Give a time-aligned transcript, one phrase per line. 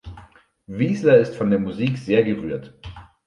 [0.67, 2.73] Wiesler ist von der Musik sehr gerührt.